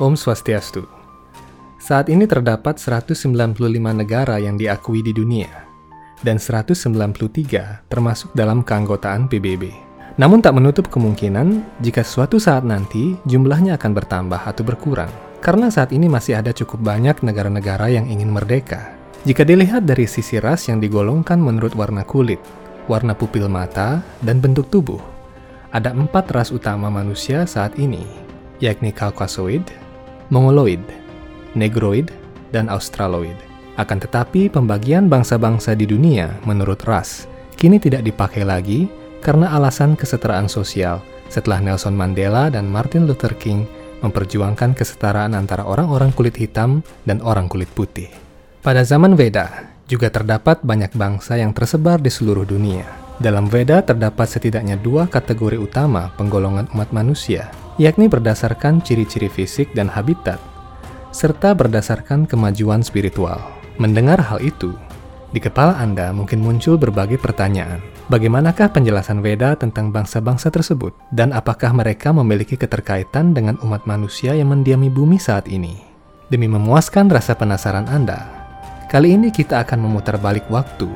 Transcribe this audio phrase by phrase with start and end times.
[0.00, 0.88] Om Swastiastu.
[1.76, 3.28] Saat ini terdapat 195
[3.92, 5.68] negara yang diakui di dunia,
[6.24, 9.68] dan 193 termasuk dalam keanggotaan PBB.
[10.16, 15.12] Namun tak menutup kemungkinan jika suatu saat nanti jumlahnya akan bertambah atau berkurang,
[15.44, 18.96] karena saat ini masih ada cukup banyak negara-negara yang ingin merdeka.
[19.28, 22.40] Jika dilihat dari sisi ras yang digolongkan menurut warna kulit,
[22.88, 25.04] warna pupil mata, dan bentuk tubuh,
[25.76, 28.08] ada empat ras utama manusia saat ini,
[28.64, 29.89] yakni Caucasoid,
[30.30, 30.80] Mongoloid,
[31.58, 32.14] Negroid,
[32.54, 33.34] dan Australoid.
[33.74, 37.30] Akan tetapi, pembagian bangsa-bangsa di dunia menurut ras
[37.60, 38.88] kini tidak dipakai lagi
[39.20, 43.68] karena alasan kesetaraan sosial setelah Nelson Mandela dan Martin Luther King
[44.00, 48.08] memperjuangkan kesetaraan antara orang-orang kulit hitam dan orang kulit putih.
[48.64, 52.88] Pada zaman Veda, juga terdapat banyak bangsa yang tersebar di seluruh dunia.
[53.20, 59.86] Dalam Veda terdapat setidaknya dua kategori utama penggolongan umat manusia, yakni berdasarkan ciri-ciri fisik dan
[59.86, 60.40] habitat,
[61.14, 63.38] serta berdasarkan kemajuan spiritual.
[63.78, 64.74] Mendengar hal itu,
[65.30, 67.78] di kepala Anda mungkin muncul berbagai pertanyaan.
[68.10, 70.90] Bagaimanakah penjelasan Veda tentang bangsa-bangsa tersebut?
[71.14, 75.78] Dan apakah mereka memiliki keterkaitan dengan umat manusia yang mendiami bumi saat ini?
[76.26, 78.26] Demi memuaskan rasa penasaran Anda,
[78.90, 80.90] kali ini kita akan memutar balik waktu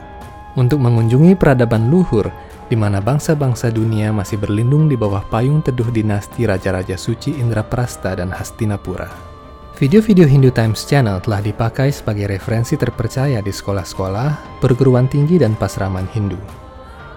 [0.58, 2.30] untuk mengunjungi peradaban luhur
[2.69, 8.33] di mana bangsa-bangsa dunia masih berlindung di bawah payung teduh dinasti Raja-Raja Suci Indraprasta dan
[8.33, 9.34] Hastinapura.
[9.75, 16.07] Video-video Hindu Times Channel telah dipakai sebagai referensi terpercaya di sekolah-sekolah, perguruan tinggi, dan pasraman
[16.15, 16.39] Hindu.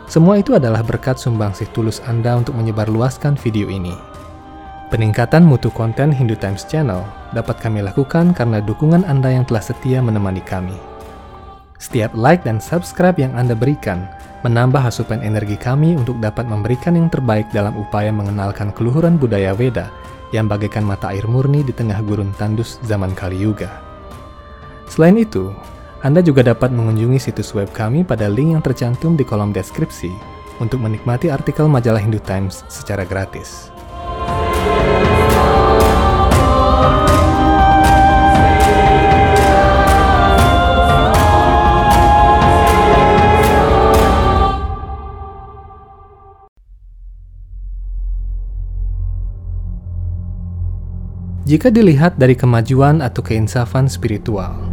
[0.10, 3.94] Semua itu adalah berkat sumbangsih tulus Anda untuk menyebarluaskan video ini.
[4.88, 7.04] Peningkatan mutu konten Hindu Times Channel
[7.36, 10.97] dapat kami lakukan karena dukungan Anda yang telah setia menemani kami.
[11.78, 14.10] Setiap like dan subscribe yang Anda berikan
[14.42, 19.90] menambah asupan energi kami untuk dapat memberikan yang terbaik dalam upaya mengenalkan keluhuran budaya Weda
[20.34, 23.70] yang bagaikan mata air murni di tengah gurun tandus zaman Kali Yuga.
[24.90, 25.54] Selain itu,
[26.02, 30.12] Anda juga dapat mengunjungi situs web kami pada link yang tercantum di kolom deskripsi
[30.58, 33.77] untuk menikmati artikel majalah Hindu Times secara gratis.
[51.58, 54.70] Jika dilihat dari kemajuan atau keinsafan spiritual,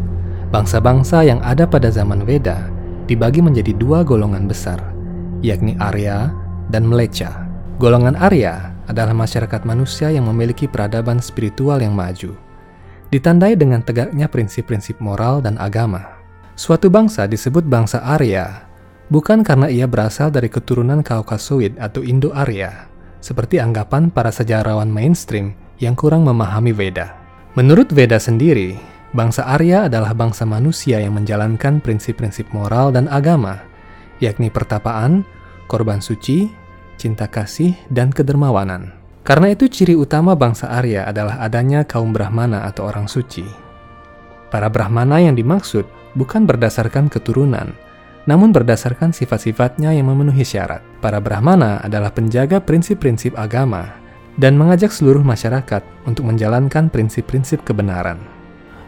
[0.53, 2.69] bangsa-bangsa yang ada pada zaman Veda
[3.09, 4.93] dibagi menjadi dua golongan besar,
[5.41, 6.29] yakni Arya
[6.69, 7.49] dan Mlecha.
[7.81, 12.37] Golongan Arya adalah masyarakat manusia yang memiliki peradaban spiritual yang maju,
[13.09, 16.21] ditandai dengan tegaknya prinsip-prinsip moral dan agama.
[16.53, 18.69] Suatu bangsa disebut bangsa Arya
[19.09, 22.93] bukan karena ia berasal dari keturunan Kaukasoid atau Indo-Arya,
[23.25, 27.15] seperti anggapan para sejarawan mainstream yang kurang memahami Veda.
[27.55, 28.75] Menurut Veda sendiri,
[29.15, 33.63] bangsa Arya adalah bangsa manusia yang menjalankan prinsip-prinsip moral dan agama,
[34.19, 35.23] yakni pertapaan,
[35.71, 36.51] korban suci,
[36.99, 38.95] cinta kasih, dan kedermawanan.
[39.25, 43.47] Karena itu ciri utama bangsa Arya adalah adanya kaum Brahmana atau orang suci.
[44.53, 47.73] Para Brahmana yang dimaksud bukan berdasarkan keturunan,
[48.29, 50.85] namun berdasarkan sifat-sifatnya yang memenuhi syarat.
[51.01, 54.04] Para Brahmana adalah penjaga prinsip-prinsip agama
[54.39, 58.19] dan mengajak seluruh masyarakat untuk menjalankan prinsip-prinsip kebenaran.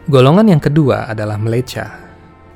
[0.07, 2.07] Golongan yang kedua adalah meleca.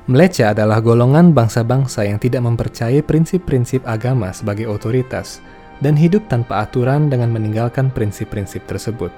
[0.08, 5.38] Meleca adalah golongan bangsa-bangsa yang tidak mempercayai prinsip-prinsip agama sebagai otoritas
[5.78, 9.14] dan hidup tanpa aturan dengan meninggalkan prinsip-prinsip tersebut.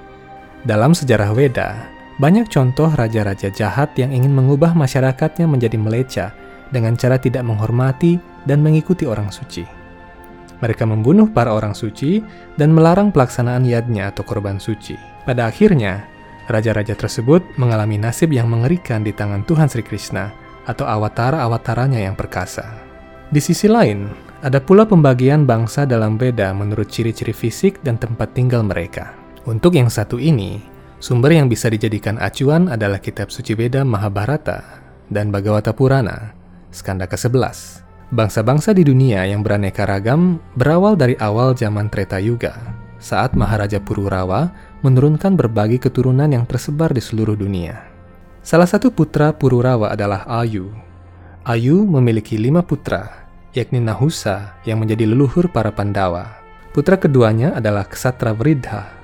[0.65, 6.25] Dalam sejarah Weda, banyak contoh raja-raja jahat yang ingin mengubah masyarakatnya menjadi meleca
[6.71, 9.84] dengan cara tidak menghormati dan mengikuti orang suci.
[10.63, 12.23] Mereka membunuh para orang suci
[12.55, 14.95] dan melarang pelaksanaan yadnya atau korban suci.
[15.27, 16.07] Pada akhirnya,
[16.47, 20.31] raja-raja tersebut mengalami nasib yang mengerikan di tangan Tuhan Sri Krishna
[20.65, 22.65] atau awatara-awataranya yang perkasa.
[23.29, 24.09] Di sisi lain,
[24.45, 29.17] ada pula pembagian bangsa dalam beda menurut ciri-ciri fisik dan tempat tinggal mereka.
[29.45, 30.61] Untuk yang satu ini,
[31.01, 36.33] sumber yang bisa dijadikan acuan adalah kitab suci beda Mahabharata dan Bhagavata Purana,
[36.73, 37.84] skanda ke-11.
[38.15, 42.55] Bangsa-bangsa di dunia yang beraneka ragam berawal dari awal zaman Treta Yuga,
[42.95, 44.55] saat Maharaja Pururawa
[44.87, 47.83] menurunkan berbagai keturunan yang tersebar di seluruh dunia.
[48.39, 50.71] Salah satu putra Pururawa adalah Ayu.
[51.43, 56.39] Ayu memiliki lima putra, yakni Nahusa yang menjadi leluhur para Pandawa.
[56.71, 58.95] Putra keduanya adalah Ksatra Vridha,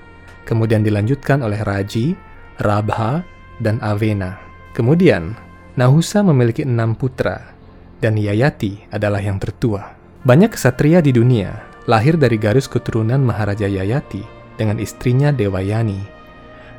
[0.47, 2.15] kemudian dilanjutkan oleh Raji,
[2.63, 3.27] Rabha,
[3.59, 4.39] dan Avena.
[4.71, 5.35] Kemudian,
[5.75, 7.59] Nahusa memiliki enam putra,
[8.01, 9.95] dan Yayati adalah yang tertua.
[10.25, 14.21] Banyak kesatria di dunia lahir dari garis keturunan Maharaja Yayati
[14.57, 15.97] dengan istrinya Dewayani.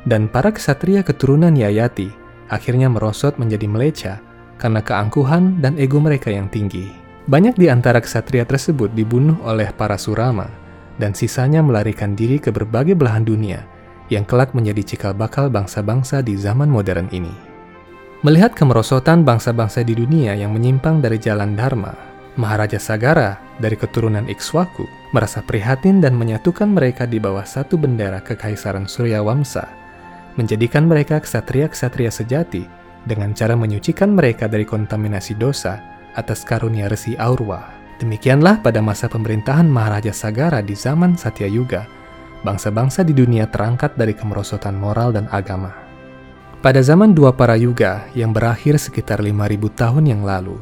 [0.03, 2.11] Dan para kesatria keturunan Yayati
[2.51, 4.13] akhirnya merosot menjadi meleca
[4.59, 6.87] karena keangkuhan dan ego mereka yang tinggi.
[7.23, 10.47] Banyak di antara kesatria tersebut dibunuh oleh para Surama,
[10.99, 13.63] dan sisanya melarikan diri ke berbagai belahan dunia
[14.11, 17.31] yang kelak menjadi cikal bakal bangsa-bangsa di zaman modern ini.
[18.23, 21.91] Melihat kemerosotan bangsa-bangsa di dunia yang menyimpang dari jalan Dharma,
[22.39, 28.87] Maharaja Sagara dari keturunan Ikswaku merasa prihatin dan menyatukan mereka di bawah satu bendera kekaisaran
[28.87, 29.67] Surya Wamsa,
[30.39, 32.63] menjadikan mereka kesatria-kesatria sejati
[33.03, 35.83] dengan cara menyucikan mereka dari kontaminasi dosa
[36.15, 37.75] atas karunia resi Aurwa.
[37.99, 41.83] Demikianlah pada masa pemerintahan Maharaja Sagara di zaman Satya Yuga,
[42.47, 45.82] bangsa-bangsa di dunia terangkat dari kemerosotan moral dan agama.
[46.63, 50.55] Pada zaman dua para yuga yang berakhir sekitar 5000 tahun yang lalu,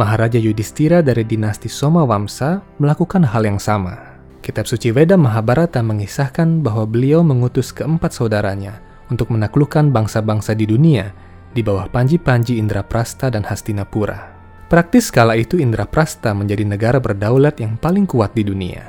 [0.00, 4.16] Maharaja Yudhistira dari dinasti Somawamsa melakukan hal yang sama.
[4.40, 8.80] Kitab suci Veda Mahabharata mengisahkan bahwa beliau mengutus keempat saudaranya
[9.12, 11.12] untuk menaklukkan bangsa-bangsa di dunia
[11.52, 14.32] di bawah panji-panji Indraprasta dan Hastinapura.
[14.72, 18.80] Praktis kala itu Indraprasta menjadi negara berdaulat yang paling kuat di dunia.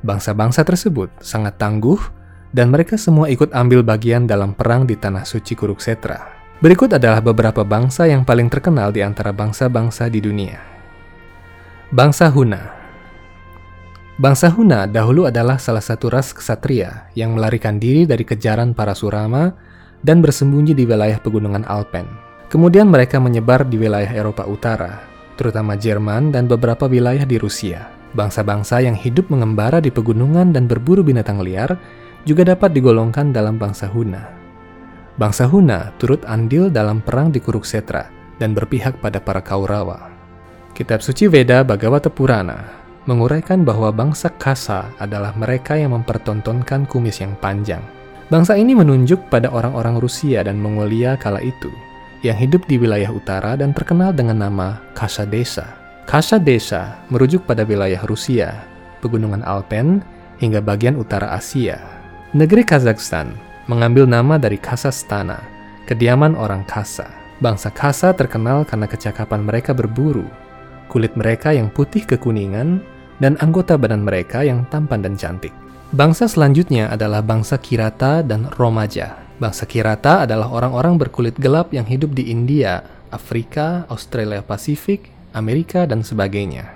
[0.00, 2.23] Bangsa-bangsa tersebut sangat tangguh
[2.54, 6.30] dan mereka semua ikut ambil bagian dalam perang di tanah suci Kuruksetra.
[6.62, 10.62] Berikut adalah beberapa bangsa yang paling terkenal di antara bangsa-bangsa di dunia.
[11.90, 12.86] Bangsa Huna
[14.14, 19.50] Bangsa Huna dahulu adalah salah satu ras kesatria yang melarikan diri dari kejaran para Surama
[20.06, 22.06] dan bersembunyi di wilayah pegunungan Alpen.
[22.46, 25.02] Kemudian mereka menyebar di wilayah Eropa Utara,
[25.34, 27.90] terutama Jerman dan beberapa wilayah di Rusia.
[28.14, 31.74] Bangsa-bangsa yang hidup mengembara di pegunungan dan berburu binatang liar
[32.24, 34.24] juga dapat digolongkan dalam bangsa Huna.
[35.14, 38.10] Bangsa Huna turut andil dalam perang di Kuruksetra
[38.42, 40.10] dan berpihak pada para Kaurawa.
[40.74, 47.36] Kitab suci Veda Bhagavata Purana menguraikan bahwa bangsa Kasa adalah mereka yang mempertontonkan kumis yang
[47.38, 47.84] panjang.
[48.32, 51.70] Bangsa ini menunjuk pada orang-orang Rusia dan Mongolia kala itu
[52.24, 55.76] yang hidup di wilayah utara dan terkenal dengan nama Kasa Desa.
[56.08, 58.64] Kasa Desa merujuk pada wilayah Rusia,
[59.04, 60.00] pegunungan Alpen,
[60.40, 62.03] hingga bagian utara Asia.
[62.34, 63.30] Negeri Kazakhstan
[63.70, 65.38] mengambil nama dari Kasastana,
[65.86, 67.06] kediaman orang Kasa.
[67.38, 70.26] Bangsa Kasa terkenal karena kecakapan mereka berburu,
[70.90, 72.82] kulit mereka yang putih kekuningan,
[73.22, 75.54] dan anggota badan mereka yang tampan dan cantik.
[75.94, 79.14] Bangsa selanjutnya adalah bangsa Kirata dan Romaja.
[79.38, 82.82] Bangsa Kirata adalah orang-orang berkulit gelap yang hidup di India,
[83.14, 85.06] Afrika, Australia Pasifik,
[85.38, 86.66] Amerika, dan sebagainya.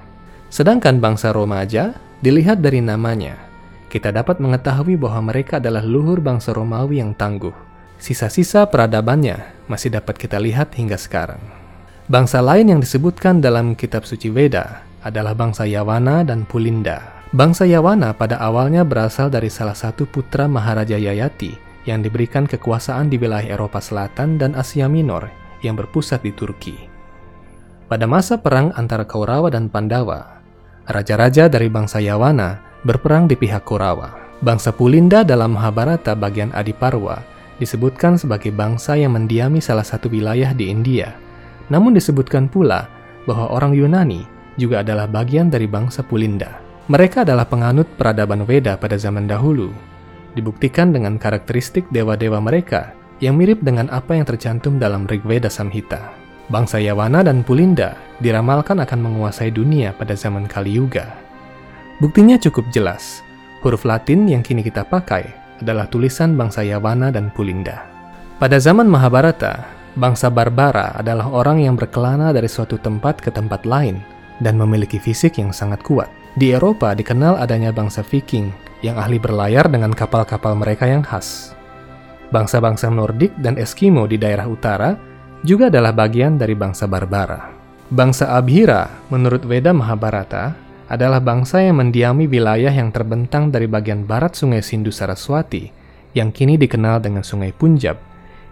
[0.54, 3.47] Sedangkan bangsa Romaja dilihat dari namanya.
[3.88, 7.56] Kita dapat mengetahui bahwa mereka adalah luhur bangsa Romawi yang tangguh.
[7.96, 11.40] Sisa-sisa peradabannya masih dapat kita lihat hingga sekarang.
[12.04, 17.24] Bangsa lain yang disebutkan dalam kitab suci Veda adalah bangsa Yawana dan Pulinda.
[17.32, 21.56] Bangsa Yawana pada awalnya berasal dari salah satu putra Maharaja Yayati
[21.88, 25.28] yang diberikan kekuasaan di wilayah Eropa Selatan dan Asia Minor
[25.64, 26.76] yang berpusat di Turki.
[27.88, 30.44] Pada masa perang antara Kaurawa dan Pandawa,
[30.84, 34.14] raja-raja dari bangsa Yawana berperang di pihak Kaurawa.
[34.38, 37.18] Bangsa Pulinda dalam Mahabharata bagian Adiparwa
[37.58, 41.18] disebutkan sebagai bangsa yang mendiami salah satu wilayah di India.
[41.68, 42.86] Namun disebutkan pula
[43.26, 46.62] bahwa orang Yunani juga adalah bagian dari bangsa Pulinda.
[46.88, 49.74] Mereka adalah penganut peradaban Weda pada zaman dahulu
[50.38, 56.14] dibuktikan dengan karakteristik dewa-dewa mereka yang mirip dengan apa yang tercantum dalam Rigveda Samhita.
[56.48, 61.27] Bangsa Yawana dan Pulinda diramalkan akan menguasai dunia pada zaman Kali Yuga.
[61.98, 63.26] Buktinya cukup jelas.
[63.58, 65.26] Huruf Latin yang kini kita pakai
[65.58, 67.82] adalah tulisan bangsa Yawana dan Pulinda.
[68.38, 69.66] Pada zaman Mahabharata,
[69.98, 73.98] bangsa Barbara adalah orang yang berkelana dari suatu tempat ke tempat lain
[74.38, 76.06] dan memiliki fisik yang sangat kuat.
[76.38, 78.54] Di Eropa dikenal adanya bangsa Viking
[78.86, 81.50] yang ahli berlayar dengan kapal-kapal mereka yang khas.
[82.30, 84.94] Bangsa-bangsa Nordik dan Eskimo di daerah utara
[85.42, 87.50] juga adalah bagian dari bangsa Barbara.
[87.90, 94.32] Bangsa Abhira, menurut Veda Mahabharata, adalah bangsa yang mendiami wilayah yang terbentang dari bagian barat
[94.32, 95.68] sungai Sindhu Saraswati,
[96.16, 98.00] yang kini dikenal dengan sungai Punjab,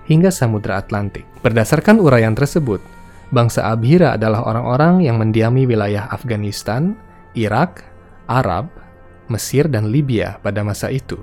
[0.05, 1.25] hingga Samudra Atlantik.
[1.40, 2.85] Berdasarkan uraian tersebut,
[3.33, 6.93] bangsa Abhira adalah orang-orang yang mendiami wilayah Afghanistan,
[7.33, 7.81] Irak,
[8.28, 8.69] Arab,
[9.33, 11.19] Mesir, dan Libya pada masa itu.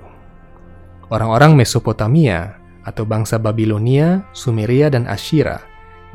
[1.14, 5.62] Orang-orang Mesopotamia atau bangsa Babilonia, Sumeria, dan Asyira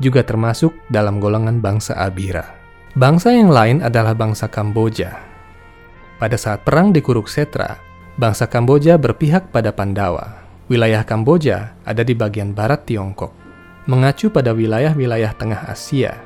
[0.00, 2.59] juga termasuk dalam golongan bangsa Abira.
[2.96, 5.14] Bangsa yang lain adalah bangsa Kamboja.
[6.18, 7.78] Pada saat perang di Kuruksetra,
[8.18, 10.42] bangsa Kamboja berpihak pada Pandawa.
[10.66, 13.30] Wilayah Kamboja ada di bagian barat Tiongkok.
[13.86, 16.18] Mengacu pada wilayah-wilayah tengah Asia,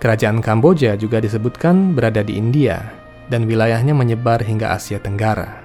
[0.00, 2.80] kerajaan Kamboja juga disebutkan berada di India
[3.28, 5.60] dan wilayahnya menyebar hingga Asia Tenggara.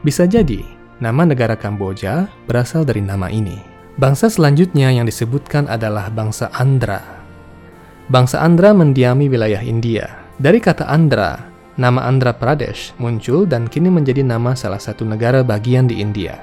[0.00, 3.60] Bisa jadi, Nama negara Kamboja berasal dari nama ini.
[4.00, 7.15] Bangsa selanjutnya yang disebutkan adalah bangsa Andhra.
[8.06, 10.06] Bangsa Andhra mendiami wilayah India.
[10.38, 11.42] Dari kata Andhra,
[11.74, 16.38] nama Andhra Pradesh muncul dan kini menjadi nama salah satu negara bagian di India.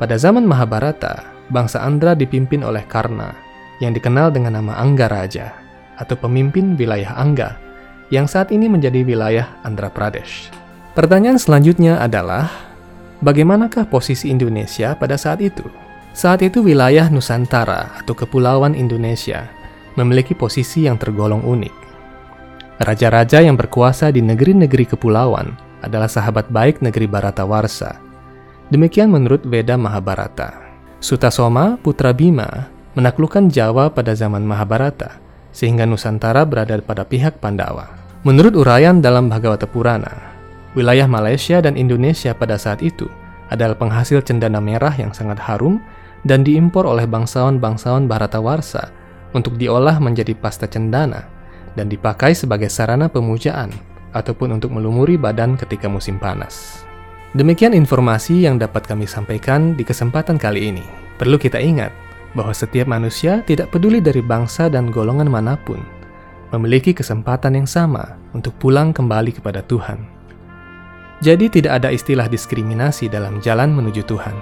[0.00, 3.36] Pada zaman Mahabharata, bangsa Andhra dipimpin oleh Karna,
[3.84, 5.52] yang dikenal dengan nama Angga Raja,
[6.00, 7.60] atau pemimpin wilayah Angga,
[8.08, 10.48] yang saat ini menjadi wilayah Andhra Pradesh.
[10.96, 12.48] Pertanyaan selanjutnya adalah,
[13.20, 15.68] bagaimanakah posisi Indonesia pada saat itu?
[16.16, 19.52] Saat itu wilayah Nusantara atau Kepulauan Indonesia
[19.96, 21.76] memiliki posisi yang tergolong unik.
[22.80, 28.06] Raja-raja yang berkuasa di negeri-negeri kepulauan adalah sahabat baik negeri Baratawarsa,
[28.66, 30.58] Demikian menurut Veda Mahabharata.
[30.98, 32.66] Sutasoma, putra Bima,
[32.98, 35.22] menaklukkan Jawa pada zaman Mahabharata,
[35.54, 37.94] sehingga Nusantara berada pada pihak Pandawa.
[38.26, 40.34] Menurut uraian dalam Bhagavata Purana,
[40.74, 43.06] wilayah Malaysia dan Indonesia pada saat itu
[43.54, 45.78] adalah penghasil cendana merah yang sangat harum
[46.26, 48.90] dan diimpor oleh bangsawan-bangsawan Bharatawarsa
[49.32, 51.26] untuk diolah menjadi pasta cendana
[51.74, 53.70] dan dipakai sebagai sarana pemujaan
[54.16, 56.86] ataupun untuk melumuri badan ketika musim panas.
[57.36, 60.84] Demikian informasi yang dapat kami sampaikan di kesempatan kali ini.
[61.20, 61.92] Perlu kita ingat
[62.32, 65.80] bahwa setiap manusia tidak peduli dari bangsa dan golongan mana pun,
[66.52, 70.00] memiliki kesempatan yang sama untuk pulang kembali kepada Tuhan.
[71.24, 74.36] Jadi tidak ada istilah diskriminasi dalam jalan menuju Tuhan.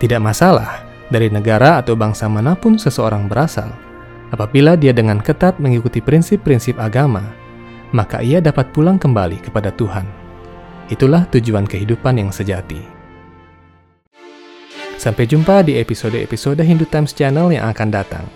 [0.00, 3.70] Tidak masalah dari negara atau bangsa mana pun seseorang berasal,
[4.34, 7.22] apabila dia dengan ketat mengikuti prinsip-prinsip agama,
[7.94, 10.02] maka ia dapat pulang kembali kepada Tuhan.
[10.90, 12.82] Itulah tujuan kehidupan yang sejati.
[14.98, 18.26] Sampai jumpa di episode-episode Hindu Times Channel yang akan datang.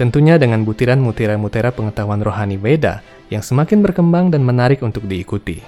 [0.00, 5.60] Tentunya dengan butiran mutiara-mutiara pengetahuan rohani Weda yang semakin berkembang dan menarik untuk diikuti.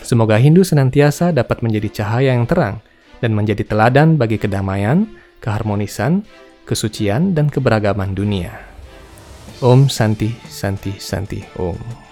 [0.00, 2.78] Semoga Hindu senantiasa dapat menjadi cahaya yang terang
[3.18, 5.04] dan menjadi teladan bagi kedamaian,
[5.40, 6.22] keharmonisan,
[6.68, 8.54] kesucian, dan keberagaman dunia.
[9.60, 12.09] Om Santi Santi Santi Om.